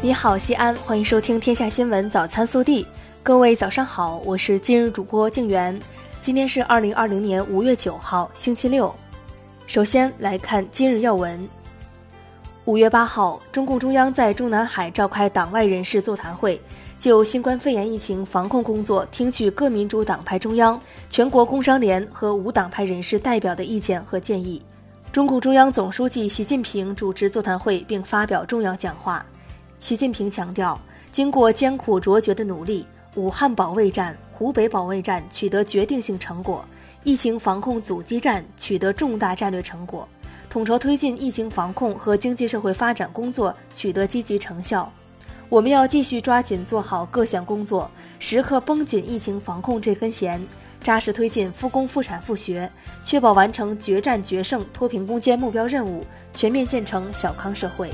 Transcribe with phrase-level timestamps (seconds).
[0.00, 2.84] 你好，西安，欢迎收听《天下新闻早餐速递》。
[3.20, 5.78] 各位早上好，我是今日主播静媛。
[6.22, 8.94] 今天是二零二零年五月九号，星期六。
[9.66, 11.48] 首先来看今日要闻。
[12.64, 16.60] 五月八号，中共中央在中南海召开党外人士座谈会，
[17.00, 20.80] 就新冠肺炎疫情防控工作听取各民主党派中央、
[21.10, 24.62] 全国工商联和无党派人士代表的意见和建议。
[25.10, 29.26] 中共中央总书记习近平主持座谈会并发表重要讲话。
[29.80, 30.78] 习近平强调，
[31.12, 36.64] 经过艰苦卓绝的努力，武汉保卫战、湖北保卫战取得决定性成果，
[37.04, 40.06] 疫情防控阻击战取得重大战略成果，
[40.50, 44.90] 统筹推进疫情防控和经济社会发展工作取得积极成效。
[45.48, 50.44] 我们要继续抓紧做好各项工作，时刻绷紧疫情防控这根弦，
[50.82, 52.70] 扎实推进复工复产复学，
[53.04, 56.04] 确保完成决战决胜脱贫攻坚目标任务，
[56.34, 57.90] 全面建成小康社会。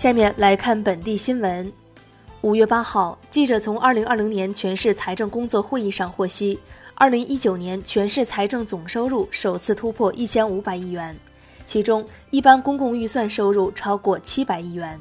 [0.00, 1.70] 下面来看本地新闻。
[2.40, 6.58] 五月八号，记者从二零二零年全市财政工作会议上获悉，
[6.94, 11.14] 二零一九年全市财政总收入首次突破一千五百亿元，
[11.66, 14.98] 其中一般公共预算收入超过七百亿元。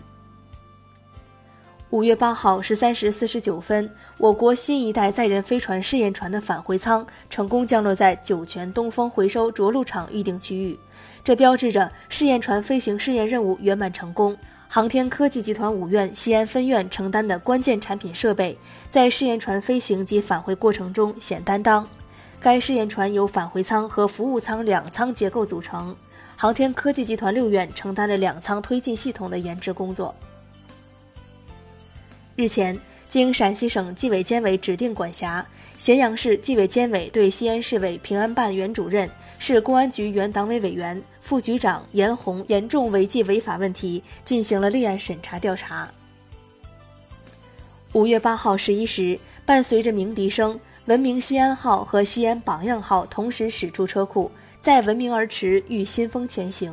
[1.91, 10.77] 五月八号十三时四十九分，我国新一代载人飞船试验船的返回舱成功降落在酒泉东风回收着陆场预定区域，
[11.23, 14.37] 这标志着试验船飞行试验任务圆满成功。
[14.71, 18.55] 航天科技集团五院西安分院承担的关键产品设备，
[18.87, 21.89] 在试验船飞行及返回过程中显担当。
[22.39, 25.95] 该试验船由返回舱和服务舱两舱结构组成，
[26.35, 30.13] 航天科技集团六院承担了两舱推进系统的研制工作。
[32.35, 35.43] 日前，经陕西省纪委监委指定管辖，
[35.79, 39.09] 咸阳市纪委监委对西安市委平安办原主任。
[39.39, 45.91] 市公安局原党委委员、副局长严红严重违纪违法问题进行了立案审查调查。
[47.93, 54.29] 五月八号十一时，伴随着鸣笛声，文明西安号和西安榜样号同时驶出车库，
[54.61, 56.71] 在文明而驰，御新风前行。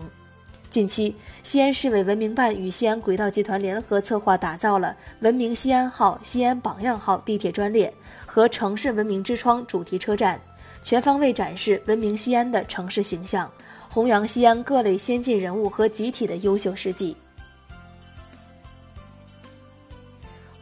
[0.77, 7.91] 近期，西安市委文明办与西安轨道集团联合策划打造了“文明西安号”“西安榜样号”地铁专列
[8.27, 10.39] 和“城市文明之窗”主题车站。
[10.83, 13.51] 全方位展示文明西安的城市形象，
[13.89, 17.17] 弘扬西安各类先进人物和集体的优秀事迹。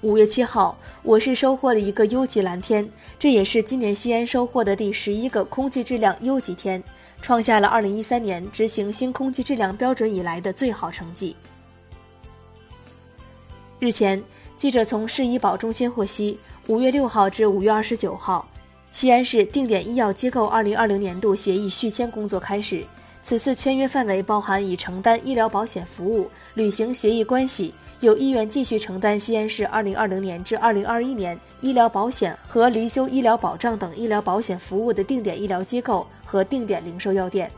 [0.03, 2.89] 五月七号，我市收获了一个优级蓝天，
[3.19, 6.81] 这也是今年西安收获的第十一个空气质量优级天，
[7.25, 11.35] 创下了二零一三年执行新空气质量标准以来的最好成绩。
[13.79, 14.23] 日前，
[14.59, 18.47] 记者从市医保中心获悉，五月六号至五月二十九号。
[18.93, 22.85] 西安市定点医药机构二零二零年度协议续签工作开始，
[23.23, 37.49] 此次签约范围包含已承担医疗保险服务、履行协议关系、有意愿继续承担西安市二零二零年至二零二一年医疗保险和离休医疗保障等医疗保险服务的定点医疗机构和定点零售药店。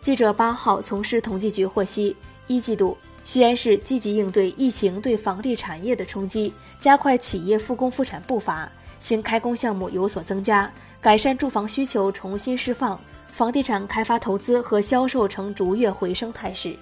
[0.00, 2.16] 记者八号从市统计局获悉，
[2.48, 2.98] 一季度。
[3.22, 8.68] 西安市积极应对疫情对房地产业的冲击，加快企业复工复产步伐，
[8.98, 10.68] 新开工项目有所增加，
[11.00, 16.76] 改善住房需求重新释放，房地产开发投资和销售呈逐月回升态势。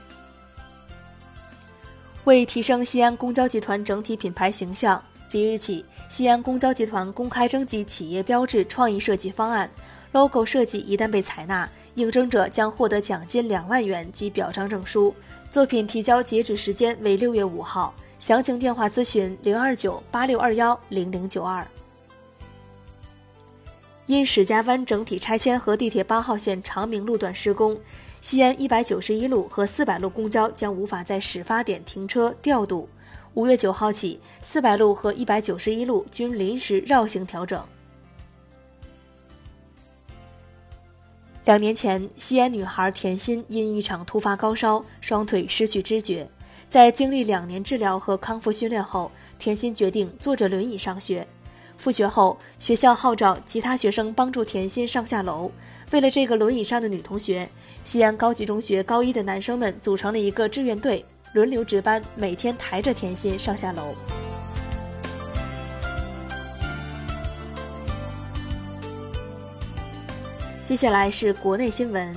[2.24, 5.00] 为提升西安公交集团整体品牌形象，
[5.32, 9.70] 即日起，西安公交集团公开征集企业标志创意设计方案
[10.12, 15.15] ，logo 设计一旦被采纳，应征者将获得奖金两万元及表彰证书。
[15.50, 21.66] 作品提交截止时间为六月五号，详情电话咨询零二九八六二幺零零九二。
[24.04, 27.75] 因史家湾整体拆迁和地铁八号线长明路段施工，
[28.20, 32.87] 西安一百九十一路和四百路公交将无法在始发点停车调度。
[33.34, 37.62] 五月九号起，四百路和一百九十一路均临时绕行调整。
[41.46, 46.29] 两年前，西安女孩田心因一场突发高烧，双腿失去知觉。
[46.69, 51.26] 在经历两年治疗和康复训练后，田心决定坐着轮椅上学。
[51.79, 55.50] 复学后，学校号召其他学生帮助田心上下楼。
[55.90, 57.49] 为了这个轮椅上的女同学，
[57.84, 63.94] 西安高级中学高一的男生们组成了一个志愿队，轮流值班，每天抬着甜心上下楼。
[70.62, 72.14] 接下来是国内新闻。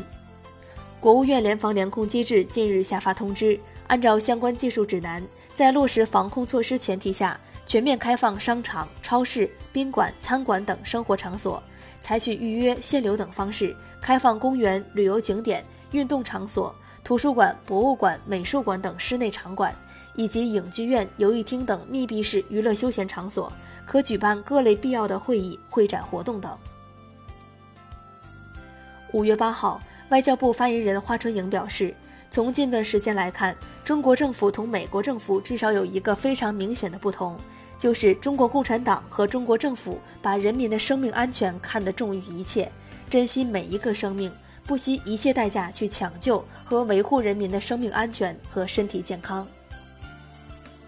[1.00, 3.58] 国务院联防联控机制近日下发通知，
[3.88, 11.64] 按照相关技术指南，在落实防控措施前提下，全面开放商场、超市、宾馆、餐馆等生活场所，
[12.02, 19.72] 采取预约、限流等方式开放公园、旅游景点、运动场所、图书馆、博物馆、美术馆等室内场馆，
[20.16, 23.54] 以及影剧院、游艺厅等密闭式娱乐休闲场所，
[23.86, 26.58] 可举办各类必要的会议、会展活动等。
[29.12, 29.80] 五月八号，
[30.10, 31.94] 外交部发言人华春莹表示，
[32.32, 37.38] 从近段时间来看，中国政府同美国政府至少有一个非常明显的不同，
[37.78, 42.72] 就是中国共产党和中国政府把人民的生命安全看得重于一切，
[43.12, 44.32] 珍惜每一个生命，
[44.66, 49.48] 不惜一切代价去抢救和维护人民的生命安全和身体健康。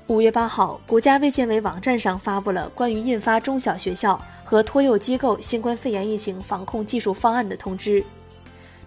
[0.07, 8.03] 五月八号，国家卫健委网站上发布了关于印发中小学校和托幼机构新冠肺炎疫情防控技术方案的通知。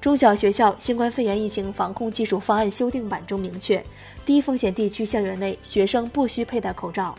[0.00, 3.84] 中小学校新冠肺炎疫情防控技术方案修订版中明确，
[4.24, 7.14] 低风险地区校园内学生不需佩戴口罩。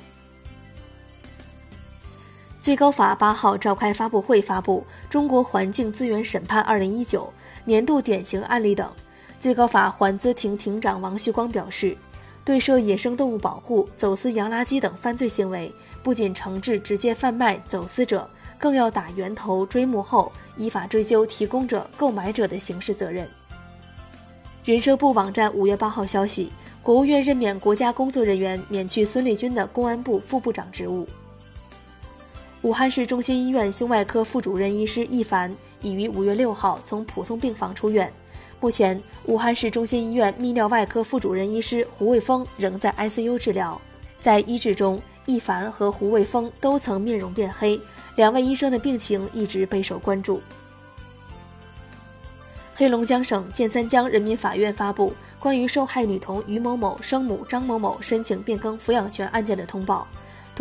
[2.60, 7.32] 最高法八号召开发布会，发布《中国环境资源审判二零一九
[7.66, 8.90] 年度典型案例》等。
[9.40, 11.98] 最高法环资庭庭长王旭光表示，
[12.46, 15.72] 对涉野生动物保护、走私洋垃圾等犯罪行为，
[16.04, 18.30] 不仅惩治直接贩卖、走私者。
[18.60, 23.28] 更要打源头、追幕后，依法追究提供者、购买者的刑事责任。
[24.64, 26.52] 人社部网站五月八号消息，
[26.84, 31.08] 国务院任免国家工作人员免去孙立军的公安部副部长职务。
[32.64, 38.14] 武汉市中心医院胸外科副主任医师易凡已于五月六号从普通病房出院，
[38.60, 43.82] 目前武汉市中心医院泌尿外科副主任医师胡卫峰仍在 ICU 治疗。
[44.20, 47.82] 在医治中，易凡和胡卫峰都曾面容变黑。
[48.16, 50.40] 两位医生的病情一直备受关注。
[52.76, 60.08] 黑龙江省建三江人民法院发布关于受害女童于某某生母张某某申请变更抚养权案件的通报。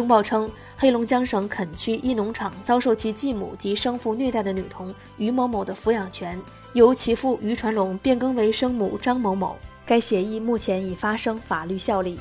[0.01, 6.41] 通报称，黑龙江省垦区一农场遭受其继母及生父虐待的女童于某某的抚养权
[6.73, 9.59] 由其父于传龙变更为生母张某某。
[9.85, 12.19] 该协议目前已发生法律效力。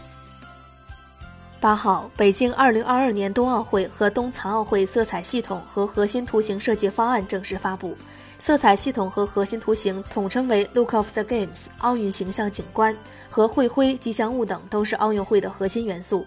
[1.61, 7.95] 八号，北京二零二二年冬奥会和冬残奥会色彩系统和核心图形设计方案正式发布。
[8.39, 12.93] 色彩系统和核心图形统称为 “Look of the Games”，奥运形象景观
[13.29, 16.25] 和会徽、吉祥物等都是奥运会的核心元素。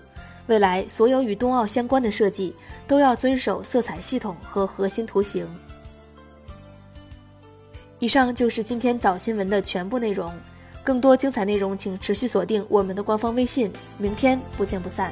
[0.52, 2.54] 未来，所有与冬奥相关的设计
[2.86, 5.48] 都要遵守色彩系统和核心图形。
[7.98, 10.30] 以上就是今天早新闻的全部内容。
[10.84, 13.72] 更多精彩内容，请持续锁定我们的官方微信。
[13.96, 15.10] 明天不见不散。